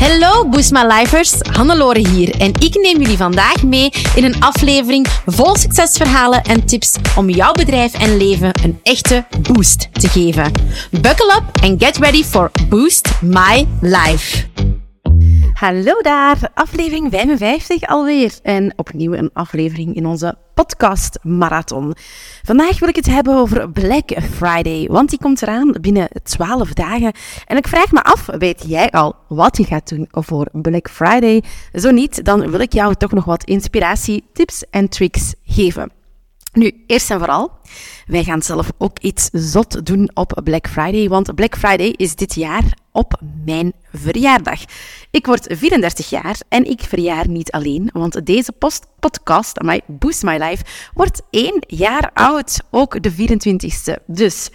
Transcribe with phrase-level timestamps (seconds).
[0.00, 5.06] Hallo Boost My Lifers, Hannelore hier en ik neem jullie vandaag mee in een aflevering
[5.26, 10.52] vol succesverhalen en tips om jouw bedrijf en leven een echte boost te geven.
[10.90, 14.46] Buckle up and get ready for Boost My Life.
[15.58, 18.38] Hallo daar, aflevering 55 alweer.
[18.42, 21.94] En opnieuw een aflevering in onze podcast Marathon.
[22.42, 27.12] Vandaag wil ik het hebben over Black Friday, want die komt eraan binnen 12 dagen.
[27.46, 31.42] En ik vraag me af, weet jij al wat je gaat doen voor Black Friday?
[31.72, 35.97] Zo niet, dan wil ik jou toch nog wat inspiratie, tips en tricks geven.
[36.58, 37.50] Nu, eerst en vooral,
[38.06, 42.34] wij gaan zelf ook iets zot doen op Black Friday, want Black Friday is dit
[42.34, 44.60] jaar op mijn verjaardag.
[45.10, 50.22] Ik word 34 jaar en ik verjaar niet alleen, want deze post podcast, My Boost
[50.22, 54.04] My Life, wordt één jaar oud, ook de 24ste.
[54.06, 54.50] Dus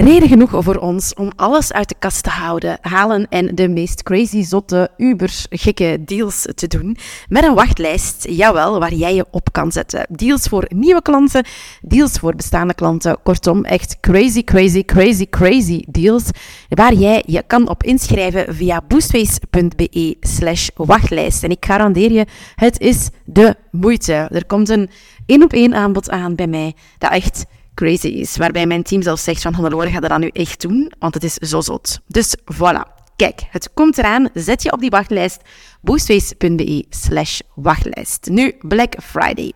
[0.00, 4.02] Reden genoeg voor ons om alles uit de kast te houden, halen en de meest
[4.02, 6.96] crazy, zotte, uber gekke deals te doen.
[7.28, 10.06] Met een wachtlijst, jawel, waar jij je op kan zetten.
[10.08, 11.44] Deals voor nieuwe klanten,
[11.80, 13.22] deals voor bestaande klanten.
[13.22, 16.24] Kortom, echt crazy, crazy, crazy, crazy deals.
[16.68, 21.42] Waar jij je kan op inschrijven via boostface.be slash wachtlijst.
[21.42, 24.12] En ik garandeer je, het is de moeite.
[24.12, 24.90] Er komt een
[25.26, 27.44] één op één aanbod aan bij mij dat echt
[27.80, 28.36] crazy is.
[28.36, 31.24] Waarbij mijn team zelf zegt van Hannelore, ga dat dan nu echt doen, want het
[31.24, 32.00] is zo zot.
[32.06, 32.98] Dus voilà.
[33.16, 34.28] Kijk, het komt eraan.
[34.34, 35.40] Zet je op die wachtlijst.
[35.80, 38.28] boostface.be slash wachtlijst.
[38.30, 39.52] Nu, Black Friday.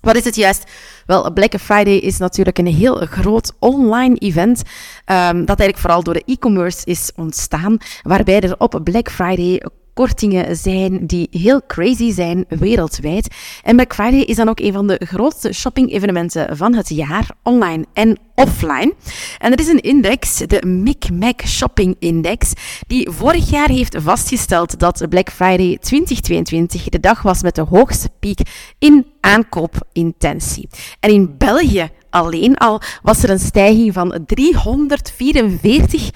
[0.00, 0.70] Wat is het juist?
[1.06, 4.58] Wel, Black Friday is natuurlijk een heel groot online event.
[4.58, 7.78] Um, dat eigenlijk vooral door de e-commerce is ontstaan.
[8.02, 9.62] Waarbij er op Black Friday
[9.96, 13.34] kortingen zijn die heel crazy zijn wereldwijd.
[13.62, 17.84] En Black Friday is dan ook een van de grootste shopping-evenementen van het jaar, online
[17.92, 18.94] en offline.
[19.38, 22.52] En er is een index, de MicMac Shopping Index,
[22.86, 28.10] die vorig jaar heeft vastgesteld dat Black Friday 2022 de dag was met de hoogste
[28.20, 28.40] piek
[28.78, 30.68] in aankoopintentie.
[31.00, 36.10] En in België alleen al was er een stijging van 344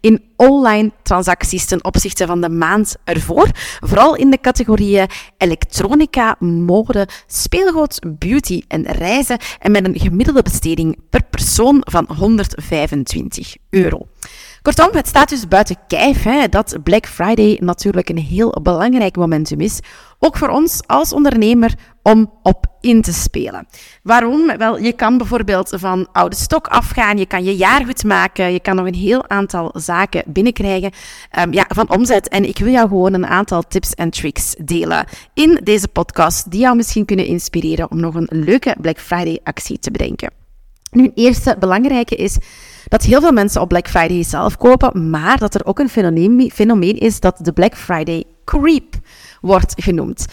[0.00, 3.48] in online transacties ten opzichte van de maand ervoor.
[3.80, 5.06] Vooral in de categorieën
[5.38, 9.38] elektronica, mode, speelgoed, beauty en reizen.
[9.58, 14.06] En met een gemiddelde besteding per persoon van 125 euro.
[14.68, 19.60] Kortom, het staat dus buiten kijf hè, dat Black Friday natuurlijk een heel belangrijk momentum
[19.60, 19.80] is.
[20.18, 23.66] Ook voor ons als ondernemer om op in te spelen.
[24.02, 24.56] Waarom?
[24.56, 28.76] Wel, je kan bijvoorbeeld van oude stok afgaan, je kan je jaargoed maken, je kan
[28.76, 30.92] nog een heel aantal zaken binnenkrijgen
[31.38, 32.28] um, ja, van omzet.
[32.28, 36.60] En ik wil jou gewoon een aantal tips en tricks delen in deze podcast, die
[36.60, 40.37] jou misschien kunnen inspireren om nog een leuke Black Friday actie te bedenken.
[40.90, 42.36] Nu, een eerste belangrijke is
[42.88, 46.50] dat heel veel mensen op Black Friday zelf kopen, maar dat er ook een fenomeen,
[46.54, 48.94] fenomeen is dat de Black Friday creep
[49.40, 50.26] wordt genoemd.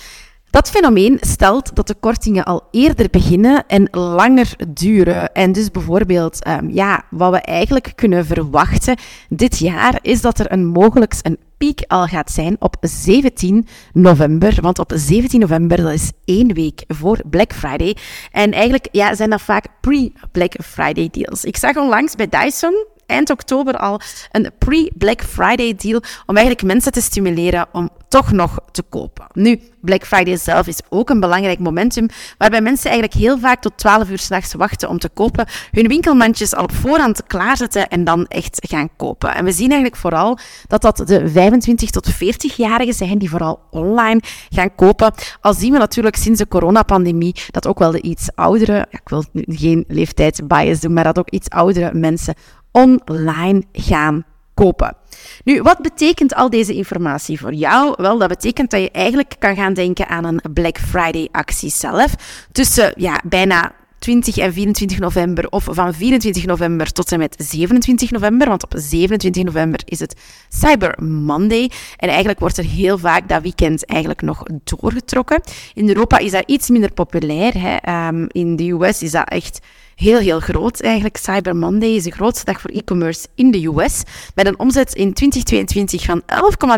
[0.56, 5.34] Dat fenomeen stelt dat de kortingen al eerder beginnen en langer duren.
[5.34, 8.98] En dus bijvoorbeeld, um, ja, wat we eigenlijk kunnen verwachten
[9.30, 14.58] dit jaar is dat er een mogelijks een piek al gaat zijn op 17 november.
[14.62, 17.96] Want op 17 november, dat is één week voor Black Friday.
[18.32, 21.44] En eigenlijk ja, zijn dat vaak pre-Black Friday deals.
[21.44, 24.00] Ik zag onlangs bij Dyson, eind oktober al
[24.32, 29.26] een pre-Black Friday deal om eigenlijk mensen te stimuleren om toch nog te kopen.
[29.34, 33.78] Nu, Black Friday zelf is ook een belangrijk momentum waarbij mensen eigenlijk heel vaak tot
[33.78, 38.25] 12 uur s'nachts wachten om te kopen, hun winkelmandjes al op voorhand klaarzetten en dan
[38.25, 39.36] echt gaan kopen.
[39.36, 40.38] En we zien eigenlijk vooral
[40.68, 45.14] dat dat de 25 tot 40-jarigen zijn die vooral online gaan kopen.
[45.42, 49.24] Al zien we natuurlijk sinds de coronapandemie dat ook wel de iets oudere, ik wil
[49.34, 52.36] geen leeftijdsbias doen, maar dat ook iets oudere mensen
[52.72, 54.25] online gaan
[54.56, 54.96] kopen.
[55.44, 57.94] Nu, wat betekent al deze informatie voor jou?
[57.98, 62.16] Wel, dat betekent dat je eigenlijk kan gaan denken aan een Black Friday actie zelf.
[62.52, 68.12] Tussen ja, bijna 20 en 24 november of van 24 november tot en met 27
[68.12, 68.48] november.
[68.48, 70.16] Want op 27 november is het
[70.50, 71.72] Cyber Monday.
[71.98, 75.42] En eigenlijk wordt er heel vaak dat weekend eigenlijk nog doorgetrokken.
[75.74, 77.54] In Europa is dat iets minder populair.
[77.58, 78.08] Hè.
[78.08, 79.60] Um, in de US is dat echt
[79.95, 81.18] heel, heel groot eigenlijk.
[81.18, 84.03] Cyber Monday is de grootste dag voor e-commerce in de US.
[84.36, 86.21] Met een omzet in 2022 van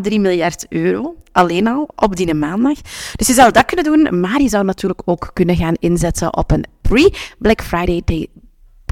[0.10, 1.16] 11,3 miljard euro.
[1.32, 2.82] Alleen al op die maandag.
[3.16, 6.52] Dus je zou dat kunnen doen, maar je zou natuurlijk ook kunnen gaan inzetten op
[6.52, 8.28] een pre-Black Friday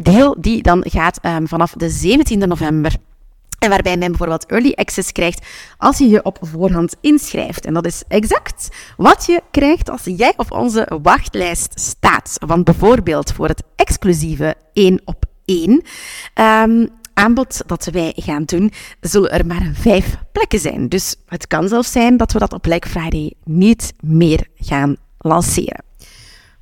[0.02, 2.96] deal die dan gaat um, vanaf de 17e november
[3.66, 5.46] en waarbij men bijvoorbeeld early access krijgt
[5.78, 7.66] als je je op voorhand inschrijft.
[7.66, 12.38] En dat is exact wat je krijgt als jij op onze wachtlijst staat.
[12.46, 15.82] Want bijvoorbeeld voor het exclusieve 1 op 1
[16.42, 18.72] um, aanbod dat wij gaan doen,
[19.02, 20.90] zullen er maar vijf plekken zijn.
[20.90, 25.84] Dus het kan zelfs zijn dat we dat op Black Friday niet meer gaan lanceren.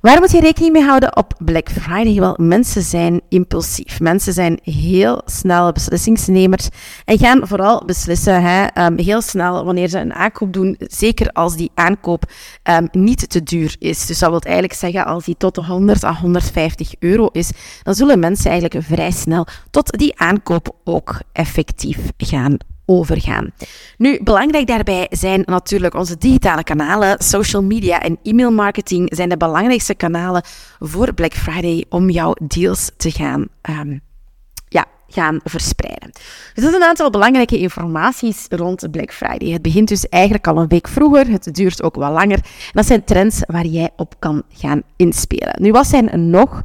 [0.04, 2.14] Waar moet je rekening mee houden op Black Friday?
[2.14, 4.00] Wel, mensen zijn impulsief.
[4.00, 6.68] Mensen zijn heel snel beslissingsnemers
[7.04, 10.76] en gaan vooral beslissen hè, um, heel snel wanneer ze een aankoop doen.
[10.78, 12.24] Zeker als die aankoop
[12.70, 14.06] um, niet te duur is.
[14.06, 17.50] Dus dat wil eigenlijk zeggen, als die tot de 100 à 150 euro is,
[17.82, 23.50] dan zullen mensen eigenlijk vrij snel tot die aankoop ook effectief gaan overgaan.
[23.98, 27.22] Nu, belangrijk daarbij zijn natuurlijk onze digitale kanalen.
[27.22, 30.42] Social media en e-mail marketing zijn de belangrijkste kanalen
[30.78, 34.00] voor Black Friday om jouw deals te gaan, um,
[35.14, 36.10] gaan verspreiden.
[36.54, 39.50] Dus dat is een aantal belangrijke informaties rond Black Friday.
[39.50, 41.30] Het begint dus eigenlijk al een week vroeger.
[41.30, 42.38] Het duurt ook wat langer.
[42.38, 45.54] En dat zijn trends waar jij op kan gaan inspelen.
[45.62, 46.62] Nu, wat zijn er nog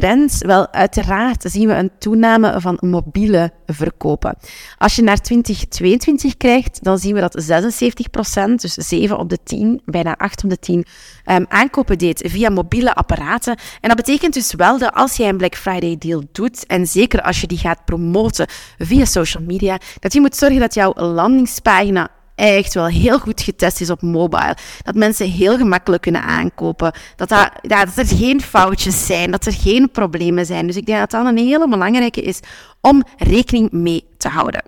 [0.00, 0.38] trends?
[0.38, 4.36] Wel, uiteraard zien we een toename van mobiele verkopen.
[4.78, 9.82] Als je naar 2022 kijkt, dan zien we dat 76%, dus 7 op de 10,
[9.84, 10.84] bijna 8 op de 10, um,
[11.24, 13.56] ehm, aankopen deed via mobiele apparaten.
[13.80, 17.22] En dat betekent dus wel dat als jij een Black Friday deal doet, en zeker
[17.22, 18.46] als je die gaat promoten
[18.78, 23.80] via social media, dat je moet zorgen dat jouw landingspagina echt wel heel goed getest
[23.80, 24.56] is op mobile.
[24.82, 26.92] Dat mensen heel gemakkelijk kunnen aankopen.
[27.16, 30.66] Dat, dat, ja, dat er geen foutjes zijn, dat er geen problemen zijn.
[30.66, 32.40] Dus ik denk dat dat een hele belangrijke is
[32.80, 34.62] om rekening mee te houden.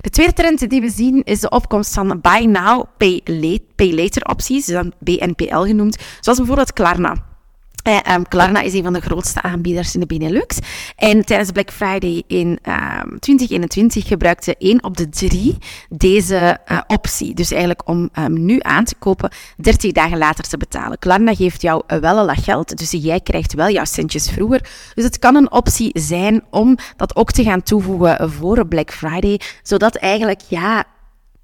[0.00, 3.20] De tweede trend die we zien is de opkomst van Buy Now, Pay,
[3.74, 7.33] pay Later opties, dan BNPL genoemd, zoals bijvoorbeeld Klarna.
[7.88, 10.58] Uh, Klarna is een van de grootste aanbieders in de Benelux.
[10.96, 15.58] En tijdens Black Friday in um, ehm, 2021 gebruikte 1 op de 3
[15.88, 17.34] deze uh, optie.
[17.34, 20.98] Dus eigenlijk om um, nu aan te kopen, 30 dagen later te betalen.
[20.98, 24.60] Klarna geeft jou wel een lach geld, dus jij krijgt wel jouw centjes vroeger.
[24.94, 29.40] Dus het kan een optie zijn om dat ook te gaan toevoegen voor Black Friday,
[29.62, 30.84] zodat eigenlijk ja,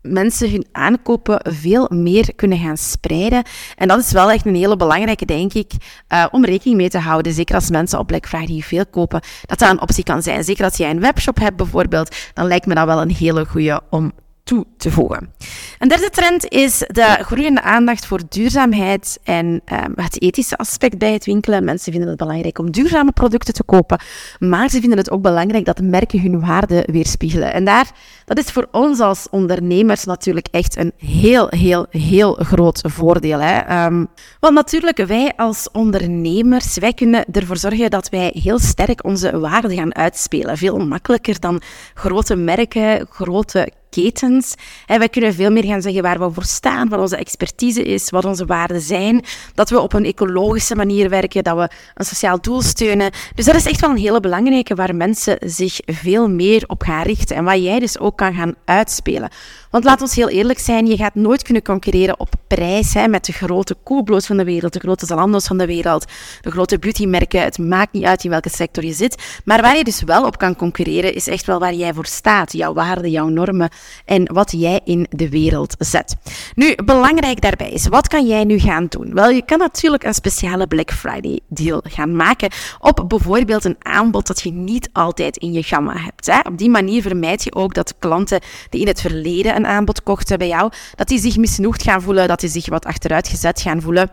[0.02, 3.43] mensen hun aankopen veel meer kunnen gaan spreiden.
[3.76, 5.73] En dat is wel echt een hele belangrijke, denk ik,
[6.08, 7.32] uh, om rekening mee te houden.
[7.32, 10.44] Zeker als mensen op Black Friday veel kopen, dat dat een optie kan zijn.
[10.44, 13.81] Zeker als jij een webshop hebt bijvoorbeeld, dan lijkt me dat wel een hele goede
[13.91, 14.12] om
[14.50, 15.32] toe te voegen.
[15.79, 21.12] Een derde trend is de groeiende aandacht voor duurzaamheid en um, het ethische aspect bij
[21.12, 21.64] het winkelen.
[21.64, 24.00] Mensen vinden het belangrijk om duurzame producten te kopen,
[24.38, 27.52] maar ze vinden het ook belangrijk dat merken hun waarde weerspiegelen.
[27.52, 27.91] En daar,
[28.25, 33.41] dat is voor ons als ondernemers natuurlijk echt een heel, heel, heel groot voordeel.
[33.41, 33.85] Hè?
[33.85, 34.08] Um,
[34.41, 39.75] want natuurlijk, wij als ondernemers, wij kunnen ervoor zorgen dat wij heel sterk onze waarde
[39.75, 40.56] gaan uitspelen.
[40.56, 41.62] Veel makkelijker dan
[41.94, 44.55] grote merken, grote ketens.
[44.87, 48.11] En wij kunnen veel meer gaan zeggen waar we voor staan, wat onze expertise is,
[48.11, 49.25] wat onze waarden zijn.
[49.55, 53.11] Dat we op een ecologische manier werken, dat we een sociaal doel steunen.
[53.35, 57.03] Dus dat is echt wel een hele belangrijke waar mensen zich veel meer op gaan
[57.03, 59.31] richten en wat jij dus ook kan gaan uitspelen.
[59.71, 63.25] Want laat ons heel eerlijk zijn, je gaat nooit kunnen concurreren op prijs hè, met
[63.25, 66.05] de grote Coolblows van de wereld, de grote Zalando's van de wereld,
[66.41, 67.43] de grote beautymerken.
[67.43, 69.41] Het maakt niet uit in welke sector je zit.
[69.44, 72.52] Maar waar je dus wel op kan concurreren, is echt wel waar jij voor staat.
[72.52, 73.70] Jouw waarden, jouw normen
[74.05, 76.17] en wat jij in de wereld zet.
[76.55, 79.14] Nu, belangrijk daarbij is, wat kan jij nu gaan doen?
[79.14, 84.26] Wel, je kan natuurlijk een speciale Black Friday deal gaan maken op bijvoorbeeld een aanbod
[84.26, 86.26] dat je niet altijd in je gamma hebt.
[86.26, 86.38] Hè.
[86.38, 90.38] Op die manier vermijd je ook dat klanten die in het verleden een aanbod kochten
[90.38, 93.83] bij jou, dat die zich misnoegd gaan voelen, dat die zich wat achteruit gezet gaan
[93.83, 94.11] voelen.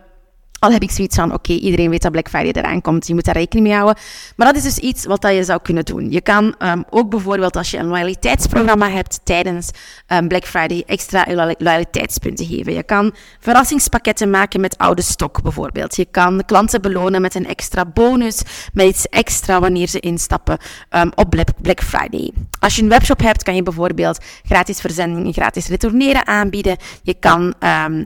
[0.58, 3.24] Al heb ik zoiets van, oké, iedereen weet dat Black Friday eraan komt, je moet
[3.24, 4.02] daar rekening mee houden.
[4.36, 6.10] Maar dat is dus iets wat dat je zou kunnen doen.
[6.10, 9.70] Je kan um, ook bijvoorbeeld als je een loyaliteitsprogramma hebt tijdens
[10.06, 11.26] um, Black Friday extra
[11.58, 12.72] loyaliteitspunten geven.
[12.72, 15.96] Je kan verrassingspakketten maken met oude stok bijvoorbeeld.
[15.96, 20.58] Je kan klanten belonen met een extra bonus, met iets extra wanneer ze instappen
[20.90, 22.32] um, op Black Friday.
[22.60, 26.76] Als je een webshop hebt, kan je bijvoorbeeld gratis verzendingen, gratis retourneren aanbieden.
[27.02, 27.54] Je kan,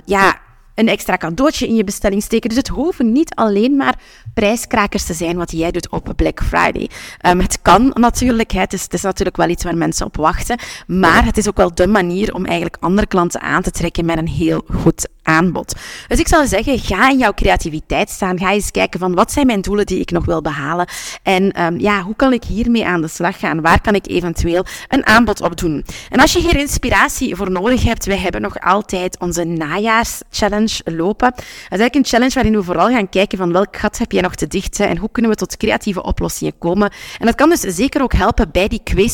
[0.04, 0.40] ja
[0.74, 2.48] een extra cadeautje in je bestelling steken.
[2.48, 3.94] Dus het hoeven niet alleen maar
[4.34, 6.90] prijskrakers te zijn wat jij doet op Black Friday.
[7.26, 10.58] Um, het kan natuurlijk, het is, het is natuurlijk wel iets waar mensen op wachten,
[10.86, 14.18] maar het is ook wel de manier om eigenlijk andere klanten aan te trekken met
[14.18, 15.74] een heel goed aanbod.
[16.08, 18.38] Dus ik zou zeggen, ga in jouw creativiteit staan.
[18.38, 20.86] Ga eens kijken van wat zijn mijn doelen die ik nog wil behalen.
[21.22, 23.60] En um, ja, hoe kan ik hiermee aan de slag gaan?
[23.60, 25.84] Waar kan ik eventueel een aanbod op doen?
[26.10, 31.02] En als je hier inspiratie voor nodig hebt, wij hebben nog altijd onze najaarschallenge challenge
[31.02, 31.31] lopen.
[31.31, 34.21] Dat is eigenlijk een challenge waarin we vooral gaan kijken van welk gat heb jij
[34.23, 36.90] nog te dichten en hoe kunnen we tot creatieve oplossingen komen.
[37.19, 39.11] En dat kan dus zeker ook helpen bij die kwestie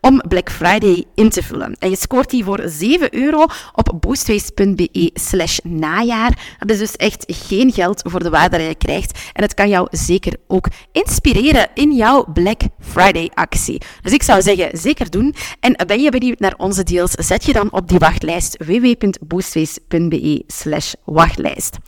[0.00, 1.76] om Black Friday in te vullen.
[1.78, 6.56] En je scoort die voor 7 euro op boostways.be slash najaar.
[6.58, 9.18] Dat is dus echt geen geld voor de waarde dat je krijgt.
[9.32, 13.82] En het kan jou zeker ook inspireren in jouw Black Friday actie.
[14.02, 15.34] Dus ik zou zeggen, zeker doen.
[15.60, 20.44] En ben je benieuwd naar onze deals, zet je dan op die wachtlijst www.boostways.be
[21.04, 21.78] wachtlijst.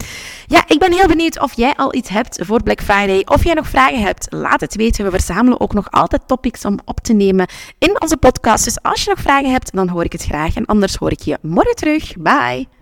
[0.46, 3.22] Ja, ik ben heel benieuwd of jij al iets hebt voor Black Friday.
[3.24, 5.04] Of jij nog vragen hebt, laat het weten.
[5.04, 8.64] We verzamelen ook nog altijd topics om op te nemen in onze podcast.
[8.64, 10.56] Dus als je nog vragen hebt, dan hoor ik het graag.
[10.56, 12.16] En anders hoor ik je morgen terug.
[12.16, 12.81] Bye!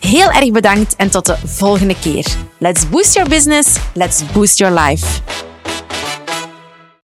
[0.00, 2.26] Heel erg bedankt en tot de volgende keer.
[2.58, 5.46] Let's boost your business, let's boost your life.